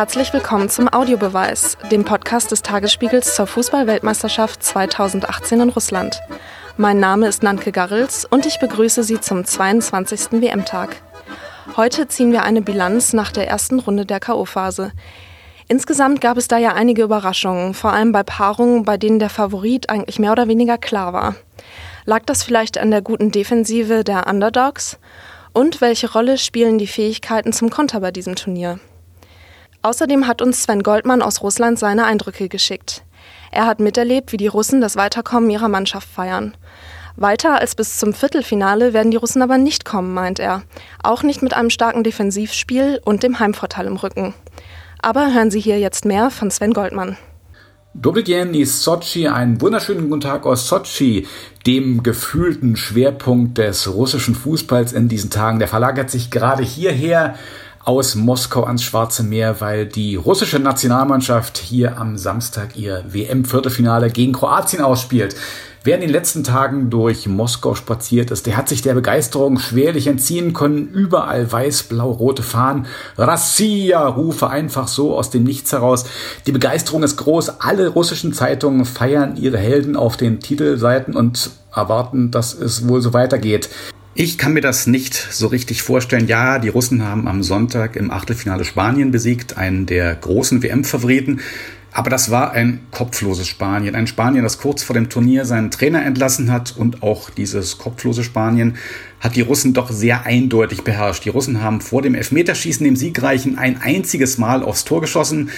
[0.00, 6.22] Herzlich willkommen zum Audiobeweis, dem Podcast des Tagesspiegels zur Fußball-Weltmeisterschaft 2018 in Russland.
[6.78, 10.40] Mein Name ist Nanke Garrels und ich begrüße Sie zum 22.
[10.40, 10.96] WM-Tag.
[11.76, 14.92] Heute ziehen wir eine Bilanz nach der ersten Runde der K.O.-Phase.
[15.68, 19.90] Insgesamt gab es da ja einige Überraschungen, vor allem bei Paarungen, bei denen der Favorit
[19.90, 21.34] eigentlich mehr oder weniger klar war.
[22.06, 24.98] Lag das vielleicht an der guten Defensive der Underdogs?
[25.52, 28.80] Und welche Rolle spielen die Fähigkeiten zum Konter bei diesem Turnier?
[29.82, 33.02] Außerdem hat uns Sven Goldmann aus Russland seine Eindrücke geschickt.
[33.50, 36.56] Er hat miterlebt, wie die Russen das Weiterkommen ihrer Mannschaft feiern.
[37.16, 40.62] Weiter als bis zum Viertelfinale werden die Russen aber nicht kommen, meint er.
[41.02, 44.34] Auch nicht mit einem starken Defensivspiel und dem Heimvorteil im Rücken.
[45.02, 47.16] Aber hören Sie hier jetzt mehr von Sven Goldmann.
[47.92, 51.26] Dobrigeni Sochi, einen wunderschönen guten Tag aus Sochi,
[51.66, 55.58] dem gefühlten Schwerpunkt des russischen Fußballs in diesen Tagen.
[55.58, 57.34] Der verlagert sich gerade hierher
[57.84, 64.32] aus Moskau ans Schwarze Meer, weil die russische Nationalmannschaft hier am Samstag ihr WM-Viertelfinale gegen
[64.32, 65.34] Kroatien ausspielt.
[65.82, 70.08] Wer in den letzten Tagen durch Moskau spaziert ist, der hat sich der Begeisterung schwerlich
[70.08, 70.88] entziehen können.
[70.88, 72.84] Überall weiß-blau-rote Fahnen,
[73.16, 76.04] Rassia-Rufe einfach so aus dem Nichts heraus.
[76.46, 77.60] Die Begeisterung ist groß.
[77.60, 83.14] Alle russischen Zeitungen feiern ihre Helden auf den Titelseiten und erwarten, dass es wohl so
[83.14, 83.70] weitergeht.
[84.14, 86.26] Ich kann mir das nicht so richtig vorstellen.
[86.26, 91.40] Ja, die Russen haben am Sonntag im Achtelfinale Spanien besiegt, einen der großen WM-Favoriten.
[91.92, 93.94] Aber das war ein kopfloses Spanien.
[93.94, 96.76] Ein Spanien, das kurz vor dem Turnier seinen Trainer entlassen hat.
[96.76, 98.76] Und auch dieses kopflose Spanien
[99.20, 101.24] hat die Russen doch sehr eindeutig beherrscht.
[101.24, 105.50] Die Russen haben vor dem Elfmeterschießen, dem Siegreichen, ein einziges Mal aufs Tor geschossen.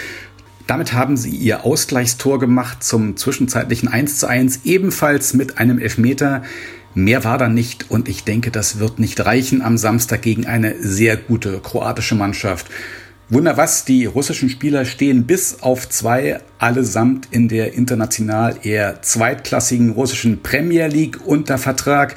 [0.67, 6.43] Damit haben sie ihr Ausgleichstor gemacht zum zwischenzeitlichen 1 zu 1, ebenfalls mit einem Elfmeter.
[6.95, 10.75] Mehr war da nicht und ich denke, das wird nicht reichen am Samstag gegen eine
[10.83, 12.67] sehr gute kroatische Mannschaft.
[13.31, 19.93] Wunder was, die russischen Spieler stehen bis auf zwei allesamt in der international eher zweitklassigen
[19.93, 22.15] russischen Premier League unter Vertrag.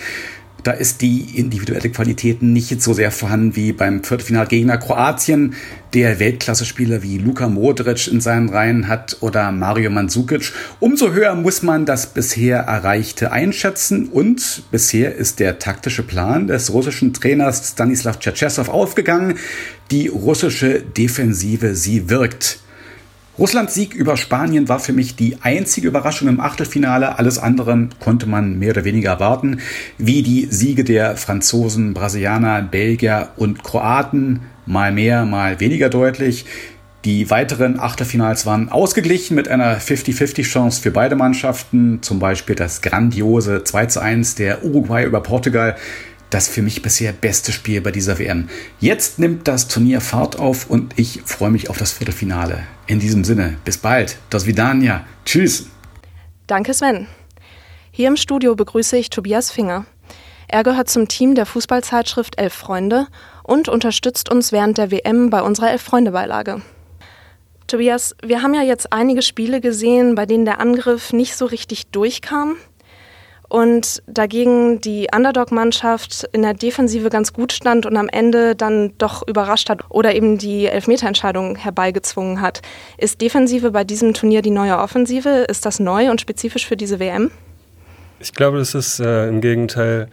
[0.65, 5.53] Da ist die individuelle Qualität nicht so sehr vorhanden wie beim Viertelfinalgegner Kroatien,
[5.93, 10.53] der Weltklasse-Spieler wie Luka Modric in seinen Reihen hat oder Mario Mandzukic.
[10.79, 16.73] Umso höher muss man das bisher Erreichte einschätzen und bisher ist der taktische Plan des
[16.73, 19.37] russischen Trainers Stanislav Tschetschesow aufgegangen.
[19.91, 22.64] Die russische Defensive, sie wirkt.
[23.37, 27.19] Russlands Sieg über Spanien war für mich die einzige Überraschung im Achtelfinale.
[27.19, 29.59] Alles andere konnte man mehr oder weniger erwarten,
[29.97, 36.45] wie die Siege der Franzosen, Brasilianer, Belgier und Kroaten, mal mehr, mal weniger deutlich.
[37.03, 43.65] Die weiteren Achtelfinals waren ausgeglichen mit einer 50-50-Chance für beide Mannschaften, zum Beispiel das grandiose
[43.65, 45.75] 2 zu 1 der Uruguay über Portugal
[46.35, 48.49] das für mich bisher beste Spiel bei dieser WM.
[48.81, 52.63] Jetzt nimmt das Turnier Fahrt auf und ich freue mich auf das Viertelfinale.
[52.87, 54.17] In diesem Sinne, bis bald.
[54.29, 55.05] Das Vidania.
[55.23, 55.67] Tschüss.
[56.45, 57.07] Danke, Sven.
[57.89, 59.85] Hier im Studio begrüße ich Tobias Finger.
[60.49, 63.07] Er gehört zum Team der Fußballzeitschrift Elf Freunde
[63.43, 66.61] und unterstützt uns während der WM bei unserer Elf-Freunde-Beilage.
[67.67, 71.87] Tobias, wir haben ja jetzt einige Spiele gesehen, bei denen der Angriff nicht so richtig
[71.91, 72.57] durchkam
[73.55, 79.25] und dagegen die Underdog-Mannschaft in der Defensive ganz gut stand und am Ende dann doch
[79.25, 82.61] überrascht hat oder eben die Elfmeterentscheidung herbeigezwungen hat.
[82.97, 85.45] Ist Defensive bei diesem Turnier die neue Offensive?
[85.47, 87.31] Ist das neu und spezifisch für diese WM?
[88.19, 90.09] Ich glaube, das ist äh, im Gegenteil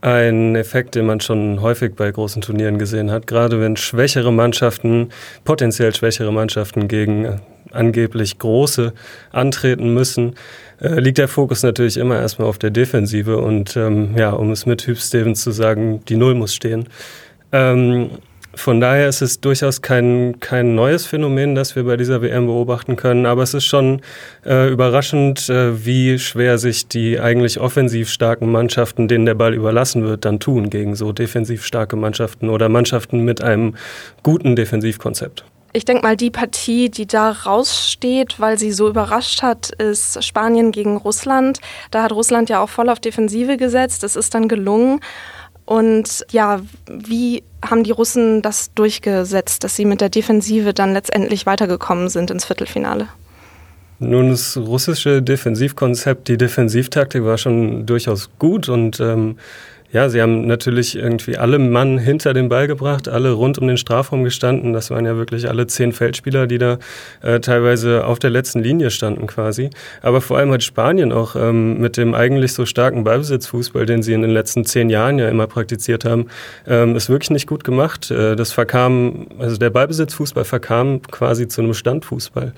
[0.00, 3.26] ein Effekt, den man schon häufig bei großen Turnieren gesehen hat.
[3.26, 5.08] Gerade wenn schwächere Mannschaften,
[5.44, 7.40] potenziell schwächere Mannschaften gegen
[7.72, 8.92] angeblich große
[9.30, 10.34] antreten müssen,
[10.80, 14.66] äh, liegt der Fokus natürlich immer erstmal auf der Defensive und ähm, ja, um es
[14.66, 16.88] mit Hüb Stevens zu sagen, die Null muss stehen.
[17.52, 18.10] Ähm,
[18.54, 22.96] von daher ist es durchaus kein, kein neues Phänomen, das wir bei dieser WM beobachten
[22.96, 24.00] können, aber es ist schon
[24.44, 30.02] äh, überraschend, äh, wie schwer sich die eigentlich offensiv starken Mannschaften, denen der Ball überlassen
[30.02, 33.76] wird, dann tun gegen so defensiv starke Mannschaften oder Mannschaften mit einem
[34.24, 35.44] guten Defensivkonzept.
[35.72, 40.72] Ich denke mal, die Partie, die da raussteht, weil sie so überrascht hat, ist Spanien
[40.72, 41.60] gegen Russland.
[41.92, 44.02] Da hat Russland ja auch voll auf Defensive gesetzt.
[44.02, 45.00] Es ist dann gelungen.
[45.64, 51.46] Und ja, wie haben die Russen das durchgesetzt, dass sie mit der Defensive dann letztendlich
[51.46, 53.06] weitergekommen sind ins Viertelfinale?
[54.00, 59.36] Nun, das russische Defensivkonzept, die Defensivtaktik war schon durchaus gut und ähm,
[59.92, 63.76] Ja, sie haben natürlich irgendwie alle Mann hinter den Ball gebracht, alle rund um den
[63.76, 64.72] Strafraum gestanden.
[64.72, 66.78] Das waren ja wirklich alle zehn Feldspieler, die da
[67.22, 69.70] äh, teilweise auf der letzten Linie standen quasi.
[70.00, 74.12] Aber vor allem hat Spanien auch ähm, mit dem eigentlich so starken Ballbesitzfußball, den sie
[74.12, 76.26] in den letzten zehn Jahren ja immer praktiziert haben,
[76.68, 78.12] ähm, ist wirklich nicht gut gemacht.
[78.12, 82.52] Äh, das verkam, also der Ballbesitzfußball verkam quasi zu einem Standfußball.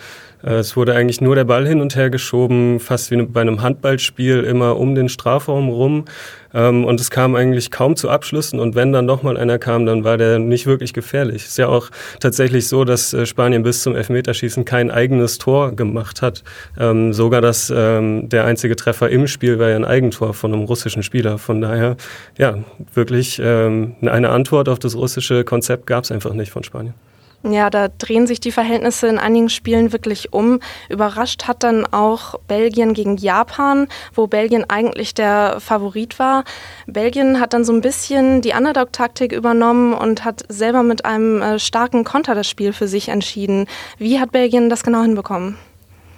[0.44, 3.62] Äh, es wurde eigentlich nur der Ball hin und her geschoben, fast wie bei einem
[3.62, 6.05] Handballspiel, immer um den Strafraum rum.
[6.54, 8.60] Ähm, und es kam eigentlich kaum zu Abschlüssen.
[8.60, 11.43] Und wenn dann nochmal einer kam, dann war der nicht wirklich gefährlich.
[11.43, 11.90] Es ist ja auch
[12.20, 16.43] tatsächlich so, dass äh, Spanien bis zum Elfmeterschießen kein eigenes Tor gemacht hat.
[16.78, 20.64] Ähm, sogar das, ähm, der einzige Treffer im Spiel war ja ein Eigentor von einem
[20.64, 21.38] russischen Spieler.
[21.38, 21.96] Von daher,
[22.38, 22.58] ja,
[22.94, 26.94] wirklich eine Antwort auf das russische Konzept gab es einfach nicht von Spanien.
[27.44, 30.60] Ja, da drehen sich die Verhältnisse in einigen Spielen wirklich um.
[30.88, 36.44] Überrascht hat dann auch Belgien gegen Japan, wo Belgien eigentlich der Favorit war.
[36.86, 41.58] Belgien hat dann so ein bisschen die Underdog-Taktik übernommen und hat selber mit einem äh,
[41.58, 43.66] starken Konter das Spiel für sich entschieden.
[43.98, 45.58] Wie hat Belgien das genau hinbekommen?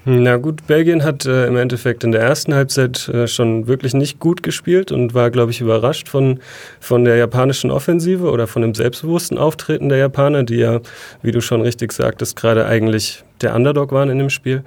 [0.06, 4.20] Na gut, Belgien hat äh, im Endeffekt in der ersten Halbzeit äh, schon wirklich nicht
[4.20, 6.40] gut gespielt und war, glaube ich, überrascht von,
[6.78, 10.80] von der japanischen Offensive oder von dem selbstbewussten Auftreten der Japaner, die ja,
[11.22, 14.62] wie du schon richtig sagtest, gerade eigentlich der Underdog waren in dem Spiel.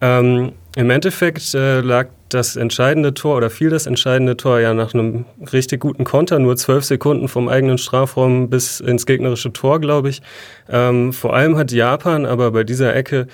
[0.00, 4.94] Ähm, Im Endeffekt äh, lag das entscheidende Tor oder fiel das entscheidende Tor ja nach
[4.94, 10.08] einem richtig guten Konter, nur zwölf Sekunden vom eigenen Strafraum bis ins gegnerische Tor, glaube
[10.08, 10.22] ich.
[10.70, 13.26] Ähm, vor allem hat Japan aber bei dieser Ecke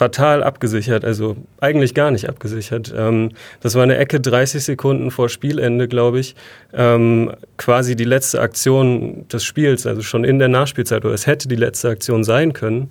[0.00, 2.90] fatal abgesichert, also eigentlich gar nicht abgesichert.
[2.96, 6.34] Ähm, das war eine Ecke 30 Sekunden vor Spielende, glaube ich.
[6.72, 11.48] Ähm, quasi die letzte Aktion des Spiels, also schon in der Nachspielzeit, oder es hätte
[11.48, 12.88] die letzte Aktion sein können.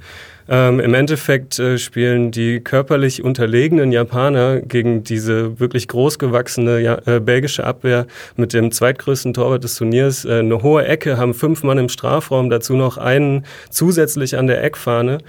[0.47, 7.19] Ähm, Im Endeffekt äh, spielen die körperlich unterlegenen Japaner gegen diese wirklich großgewachsene ja, äh,
[7.19, 11.79] belgische Abwehr mit dem zweitgrößten Torwart des Turniers äh, eine hohe Ecke, haben fünf Mann
[11.79, 15.19] im Strafraum, dazu noch einen zusätzlich an der Eckfahne.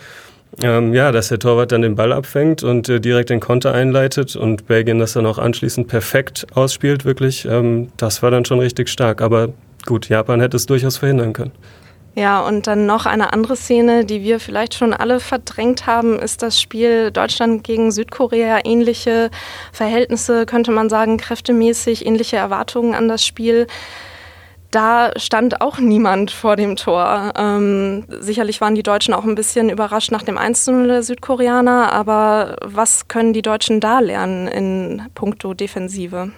[0.62, 4.36] Ähm, ja, dass der Torwart dann den Ball abfängt und äh, direkt den Konter einleitet
[4.36, 7.46] und Belgien das dann auch anschließend perfekt ausspielt, wirklich.
[7.46, 9.22] Ähm, das war dann schon richtig stark.
[9.22, 9.48] Aber
[9.86, 11.52] gut, Japan hätte es durchaus verhindern können.
[12.14, 16.42] Ja, und dann noch eine andere Szene, die wir vielleicht schon alle verdrängt haben, ist
[16.42, 18.58] das Spiel Deutschland gegen Südkorea.
[18.64, 19.30] Ähnliche
[19.72, 23.68] Verhältnisse, könnte man sagen, kräftemäßig, ähnliche Erwartungen an das Spiel
[24.70, 27.32] da stand auch niemand vor dem Tor.
[27.37, 32.56] Ähm, sicherlich waren die Deutschen auch ein bisschen überrascht nach dem 1 der Südkoreaner, aber
[32.62, 36.31] was können die Deutschen da lernen in puncto Defensive?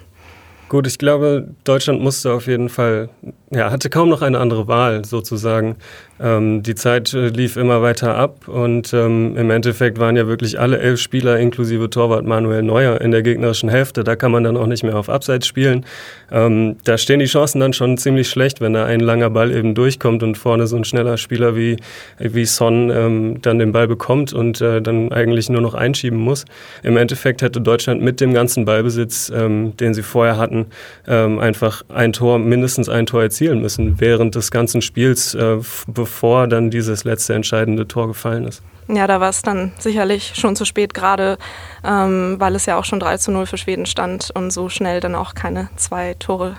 [0.69, 3.11] Gut, ich glaube, Deutschland musste auf jeden Fall,
[3.55, 5.77] ja, hatte kaum noch eine andere Wahl sozusagen.
[6.19, 10.59] Ähm, die Zeit äh, lief immer weiter ab und ähm, im Endeffekt waren ja wirklich
[10.59, 14.05] alle elf Spieler inklusive Torwart Manuel Neuer in der gegnerischen Hälfte.
[14.05, 15.85] Da kann man dann auch nicht mehr auf Abseits spielen.
[16.31, 19.75] Ähm, da stehen die Chancen dann schon ziemlich schlecht, wenn da ein langer Ball eben
[19.75, 21.77] durchkommt und vorne so ein schneller Spieler wie,
[22.19, 26.47] wie Son ähm, dann den Ball bekommt und äh, dann eigentlich nur noch einschieben muss.
[26.83, 30.67] Im Endeffekt hätte Deutschland mit dem ganzen Ballbesitz, ähm, den sie vorher hatten,
[31.07, 35.59] ähm, einfach ein Tor, mindestens ein Tor erzielen müssen während des ganzen Spiels, äh,
[35.89, 38.63] bevor dann dieses letzte entscheidende Tor gefallen ist.
[38.89, 41.39] Ja, da war es dann sicherlich schon zu spät, gerade
[41.85, 45.01] ähm, weil es ja auch schon 3 zu 0 für Schweden stand und so schnell
[45.01, 46.57] dann auch keine zwei Tore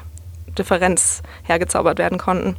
[0.57, 2.57] Differenz hergezaubert werden konnten.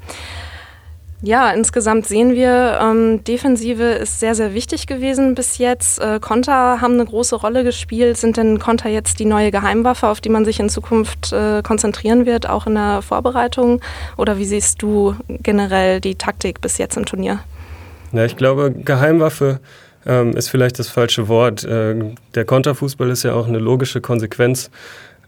[1.27, 5.99] Ja, insgesamt sehen wir, ähm, Defensive ist sehr, sehr wichtig gewesen bis jetzt.
[5.99, 8.19] Äh, Konter haben eine große Rolle gespielt.
[8.19, 12.27] Sind denn Konter jetzt die neue Geheimwaffe, auf die man sich in Zukunft äh, konzentrieren
[12.27, 13.81] wird, auch in der Vorbereitung?
[14.19, 17.41] Oder wie siehst du generell die Taktik bis jetzt im Turnier?
[18.13, 19.61] Ja, ich glaube, Geheimwaffe
[20.05, 21.65] ähm, ist vielleicht das falsche Wort.
[21.65, 21.95] Äh,
[22.35, 24.71] der Konterfußball ist ja auch eine logische Konsequenz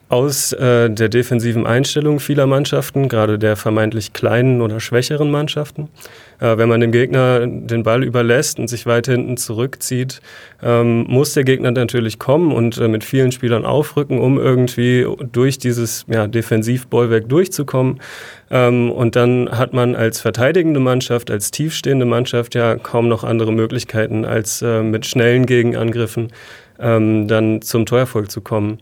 [0.09, 5.89] aus äh, der defensiven Einstellung vieler Mannschaften, gerade der vermeintlich kleinen oder schwächeren Mannschaften.
[6.39, 10.21] Äh, wenn man dem Gegner den Ball überlässt und sich weit hinten zurückzieht,
[10.63, 15.59] ähm, muss der Gegner natürlich kommen und äh, mit vielen Spielern aufrücken, um irgendwie durch
[15.59, 18.01] dieses ja, Defensivbollwerk durchzukommen.
[18.51, 23.53] Ähm, und dann hat man als verteidigende Mannschaft, als tiefstehende Mannschaft ja kaum noch andere
[23.53, 26.29] Möglichkeiten, als äh, mit schnellen Gegenangriffen
[26.79, 28.79] ähm, dann zum Torerfolg zu kommen.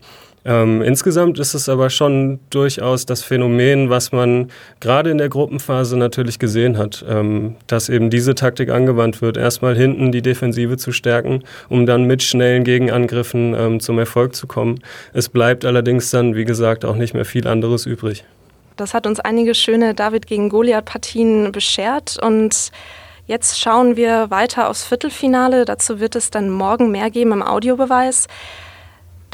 [0.47, 5.97] Ähm, insgesamt ist es aber schon durchaus das Phänomen, was man gerade in der Gruppenphase
[5.97, 10.91] natürlich gesehen hat, ähm, dass eben diese Taktik angewandt wird, erstmal hinten die Defensive zu
[10.91, 14.79] stärken, um dann mit schnellen Gegenangriffen ähm, zum Erfolg zu kommen.
[15.13, 18.23] Es bleibt allerdings dann, wie gesagt, auch nicht mehr viel anderes übrig.
[18.77, 22.71] Das hat uns einige schöne David gegen Goliath-Partien beschert und
[23.27, 25.65] Jetzt schauen wir weiter aufs Viertelfinale.
[25.65, 28.27] Dazu wird es dann morgen mehr geben im Audiobeweis.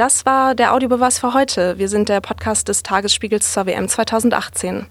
[0.01, 1.77] Das war der Audiobeweis für heute.
[1.77, 4.88] Wir sind der Podcast des Tagesspiegels zur WM 2018.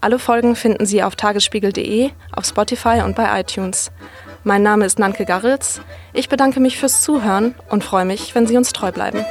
[0.00, 3.92] Alle Folgen finden Sie auf tagesspiegel.de, auf Spotify und bei iTunes.
[4.42, 5.80] Mein Name ist Nanke Garritz.
[6.12, 9.24] Ich bedanke mich fürs Zuhören und freue mich, wenn Sie uns treu bleiben.